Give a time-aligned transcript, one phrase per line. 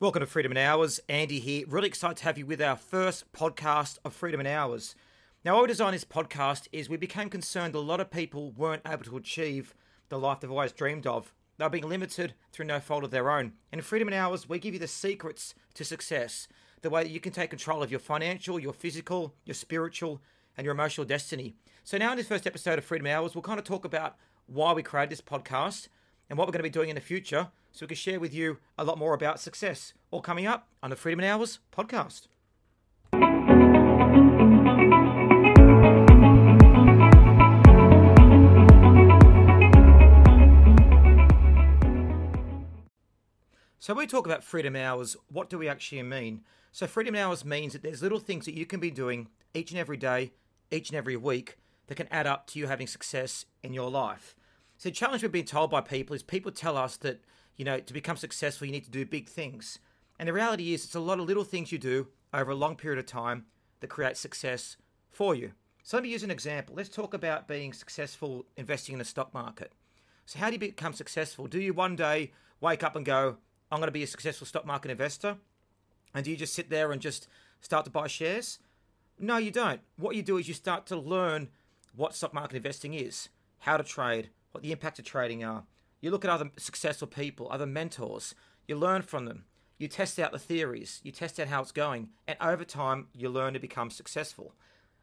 [0.00, 0.98] Welcome to Freedom in Hours.
[1.10, 1.66] Andy here.
[1.68, 4.94] Really excited to have you with our first podcast of Freedom in Hours.
[5.44, 8.80] Now, why we designed this podcast is we became concerned a lot of people weren't
[8.88, 9.74] able to achieve
[10.08, 11.34] the life they've always dreamed of.
[11.58, 13.52] They were being limited through no fault of their own.
[13.70, 16.48] And in Freedom in Hours, we give you the secrets to success,
[16.80, 20.22] the way that you can take control of your financial, your physical, your spiritual,
[20.56, 21.56] and your emotional destiny.
[21.84, 24.72] So now in this first episode of Freedom Hours, we'll kind of talk about why
[24.72, 25.88] we created this podcast
[26.30, 28.34] and what we're going to be doing in the future so we can share with
[28.34, 29.92] you a lot more about success.
[30.10, 32.26] All coming up on the Freedom Hours podcast.
[43.82, 46.42] So, when we talk about freedom hours, what do we actually mean?
[46.70, 49.80] So, freedom hours means that there's little things that you can be doing each and
[49.80, 50.32] every day,
[50.70, 54.36] each and every week that can add up to you having success in your life.
[54.76, 57.22] So, the challenge we've been told by people is people tell us that
[57.56, 59.78] you know, to become successful, you need to do big things.
[60.18, 62.76] And the reality is, it's a lot of little things you do over a long
[62.76, 63.46] period of time
[63.80, 64.76] that create success
[65.10, 65.52] for you.
[65.82, 66.74] So let me use an example.
[66.76, 69.72] Let's talk about being successful investing in the stock market.
[70.26, 71.46] So, how do you become successful?
[71.46, 73.38] Do you one day wake up and go,
[73.70, 75.36] I'm going to be a successful stock market investor?
[76.14, 77.26] And do you just sit there and just
[77.60, 78.58] start to buy shares?
[79.18, 79.80] No, you don't.
[79.96, 81.48] What you do is you start to learn
[81.94, 83.28] what stock market investing is,
[83.60, 85.64] how to trade, what the impact of trading are,
[86.00, 88.34] you look at other successful people, other mentors,
[88.66, 89.44] you learn from them.
[89.78, 93.30] You test out the theories, you test out how it's going, and over time, you
[93.30, 94.54] learn to become successful.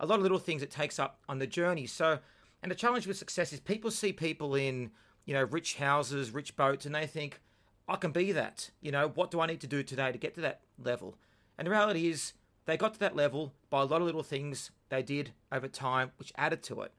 [0.00, 1.86] A lot of little things it takes up on the journey.
[1.86, 2.18] So,
[2.62, 4.90] and the challenge with success is people see people in,
[5.26, 7.40] you know, rich houses, rich boats, and they think,
[7.86, 8.70] I can be that.
[8.80, 11.18] You know, what do I need to do today to get to that level?
[11.58, 12.32] And the reality is,
[12.64, 16.12] they got to that level by a lot of little things they did over time,
[16.16, 16.92] which added to it.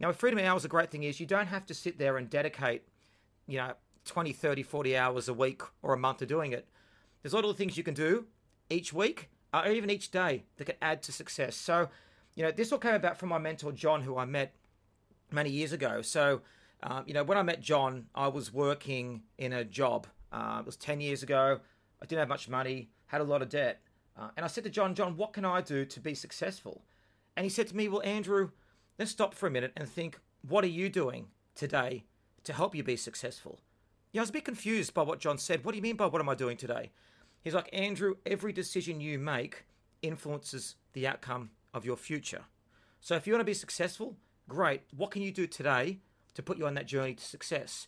[0.00, 2.30] Now, with Freedom Hours, the great thing is you don't have to sit there and
[2.30, 2.84] dedicate
[3.48, 3.72] you know,
[4.04, 6.68] 20, 30, 40 hours a week or a month of doing it.
[7.22, 8.26] There's a lot of things you can do
[8.70, 11.56] each week uh, or even each day that can add to success.
[11.56, 11.88] So,
[12.34, 14.54] you know, this all came about from my mentor, John, who I met
[15.32, 16.02] many years ago.
[16.02, 16.42] So,
[16.82, 20.06] um, you know, when I met John, I was working in a job.
[20.30, 21.60] Uh, it was 10 years ago.
[22.00, 23.80] I didn't have much money, had a lot of debt.
[24.16, 26.82] Uh, and I said to John, John, what can I do to be successful?
[27.36, 28.50] And he said to me, Well, Andrew,
[28.98, 32.04] let's stop for a minute and think, what are you doing today
[32.44, 33.60] to help you be successful.
[34.12, 35.64] Yeah, I was a bit confused by what John said.
[35.64, 36.90] What do you mean by what am I doing today?
[37.42, 39.64] He's like, Andrew, every decision you make
[40.02, 42.42] influences the outcome of your future.
[43.00, 44.16] So if you want to be successful,
[44.48, 44.82] great.
[44.96, 45.98] What can you do today
[46.34, 47.86] to put you on that journey to success?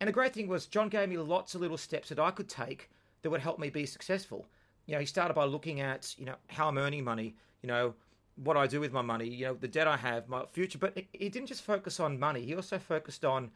[0.00, 2.48] And the great thing was, John gave me lots of little steps that I could
[2.48, 2.90] take
[3.22, 4.46] that would help me be successful.
[4.86, 7.94] You know, he started by looking at, you know, how I'm earning money, you know,
[8.36, 10.78] what I do with my money, you know, the debt I have, my future.
[10.78, 13.50] But he didn't just focus on money, he also focused on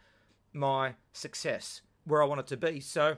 [0.53, 2.81] my success, where I want it to be.
[2.81, 3.17] So,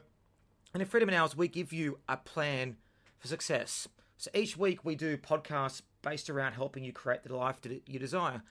[0.72, 2.76] and in Freedom in Hours, we give you a plan
[3.18, 3.88] for success.
[4.16, 7.98] So each week we do podcasts based around helping you create the life that you
[7.98, 8.42] desire.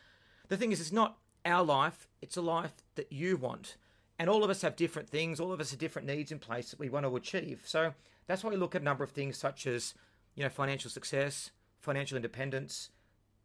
[0.50, 3.78] The thing is, it's not our life, it's a life that you want.
[4.20, 6.70] And all of us have different things, all of us have different needs in place
[6.70, 7.62] that we want to achieve.
[7.66, 7.94] So
[8.28, 9.94] that's why we look at a number of things such as,
[10.36, 12.90] you know, financial success, financial independence,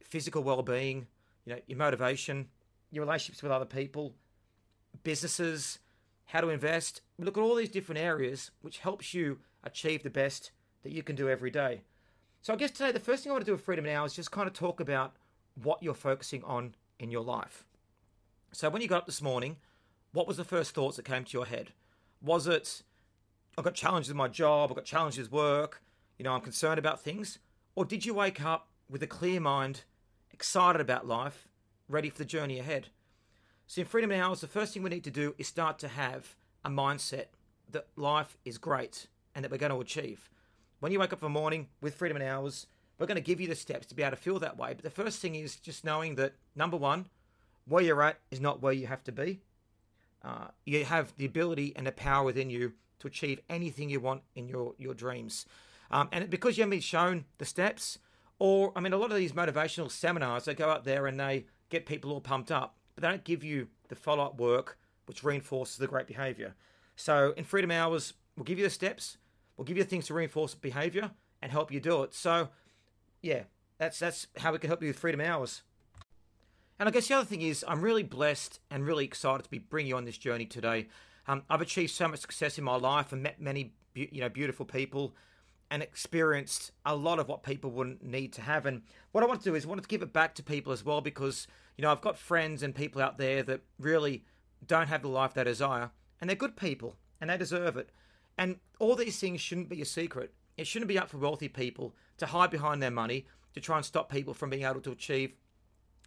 [0.03, 1.07] physical well-being,
[1.45, 2.49] you know, your motivation,
[2.91, 4.15] your relationships with other people,
[5.03, 5.79] businesses,
[6.27, 7.03] how to invest.
[7.19, 10.51] We look at all these different areas which helps you achieve the best
[10.83, 11.83] that you can do every day.
[12.43, 14.15] So I guess today the first thing I want to do with Freedom Now is
[14.15, 15.17] just kind of talk about
[15.63, 17.65] what you're focusing on in your life.
[18.53, 19.57] So when you got up this morning,
[20.13, 21.73] what was the first thoughts that came to your head?
[22.23, 22.83] Was it
[23.59, 25.83] I've got challenges in my job, I've got challenges at work,
[26.19, 27.39] you know, I'm concerned about things?
[27.75, 29.85] Or did you wake up with a clear mind,
[30.31, 31.49] excited about life,
[31.89, 32.89] ready for the journey ahead?
[33.69, 36.37] So, in Freedom Hours, the first thing we need to do is start to have
[36.65, 37.27] a mindset
[37.73, 40.31] that life is great and that we're going to achieve.
[40.79, 43.49] When you wake up in the morning with Freedom Hours, we're going to give you
[43.49, 44.75] the steps to be able to feel that way.
[44.75, 47.07] But the first thing is just knowing that number one,
[47.67, 49.41] where you're at is not where you have to be.
[50.23, 54.23] Uh, you have the ability and the power within you to achieve anything you want
[54.37, 55.45] in your your dreams.
[55.91, 57.99] Um, and because you haven't been shown the steps,
[58.39, 61.47] or I mean, a lot of these motivational seminars, they go out there and they
[61.69, 65.23] get people all pumped up but they don't give you the follow up work which
[65.23, 66.55] reinforces the great behavior.
[66.97, 69.19] So in Freedom Hours, we'll give you the steps,
[69.57, 72.13] we'll give you the things to reinforce behavior and help you do it.
[72.13, 72.49] So
[73.23, 73.45] yeah,
[73.79, 75.63] that's that's how we can help you with Freedom Hours.
[76.79, 79.59] And I guess the other thing is, I'm really blessed and really excited to be
[79.59, 80.89] bringing you on this journey today.
[81.27, 84.67] Um, I've achieved so much success in my life and met many, you know, beautiful
[84.67, 85.15] people,
[85.71, 88.67] and experienced a lot of what people wouldn't need to have.
[88.67, 88.83] And
[89.13, 90.85] what I want to do is I want to give it back to people as
[90.85, 91.47] well because
[91.77, 94.25] you know, I've got friends and people out there that really
[94.67, 95.91] don't have the life they desire,
[96.21, 97.91] and they're good people and they deserve it.
[98.39, 100.33] And all these things shouldn't be a secret.
[100.57, 103.85] It shouldn't be up for wealthy people to hide behind their money to try and
[103.85, 105.33] stop people from being able to achieve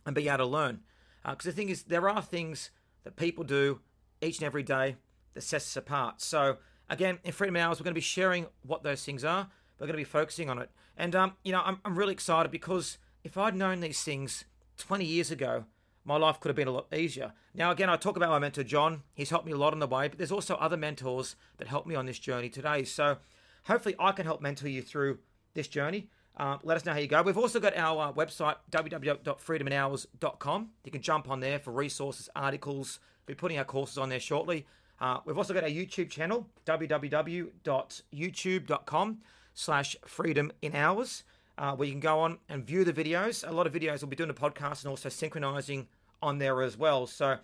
[0.05, 0.81] and be able to learn.
[1.23, 2.71] Because uh, the thing is, there are things
[3.03, 3.81] that people do
[4.21, 4.97] each and every day
[5.33, 6.21] that sets us apart.
[6.21, 6.57] So,
[6.89, 9.49] again, in Freedom Hours, we're going to be sharing what those things are.
[9.79, 10.69] We're going to be focusing on it.
[10.97, 14.45] And, um, you know, I'm, I'm really excited because if I'd known these things
[14.77, 15.65] 20 years ago,
[16.03, 17.33] my life could have been a lot easier.
[17.53, 19.03] Now, again, I talk about my mentor, John.
[19.13, 21.87] He's helped me a lot on the way, but there's also other mentors that helped
[21.87, 22.83] me on this journey today.
[22.83, 23.17] So,
[23.65, 25.19] hopefully, I can help mentor you through
[25.53, 26.09] this journey.
[26.37, 27.21] Uh, let us know how you go.
[27.21, 30.69] We've also got our uh, website, www.freedominhours.com.
[30.85, 32.99] You can jump on there for resources, articles.
[33.27, 34.65] We'll be putting our courses on there shortly.
[35.01, 39.17] Uh, we've also got our YouTube channel, www.youtube.com
[39.53, 41.23] slash freedom in hours,
[41.57, 43.47] uh, where you can go on and view the videos.
[43.47, 45.87] A lot of videos will be doing a podcast and also synchronizing
[46.21, 47.07] on there as well.
[47.07, 47.39] So a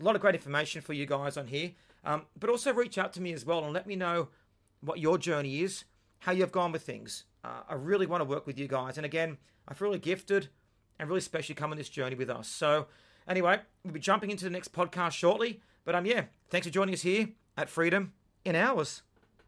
[0.00, 1.72] lot of great information for you guys on here.
[2.04, 4.28] Um, but also reach out to me as well and let me know
[4.80, 5.84] what your journey is,
[6.20, 7.24] how you've gone with things.
[7.44, 8.96] Uh, I really want to work with you guys.
[8.96, 9.38] And again,
[9.68, 10.48] I feel really gifted
[10.98, 12.48] and really special coming this journey with us.
[12.48, 12.86] So,
[13.28, 15.60] anyway, we'll be jumping into the next podcast shortly.
[15.84, 18.12] But um, yeah, thanks for joining us here at Freedom
[18.44, 19.02] in Hours.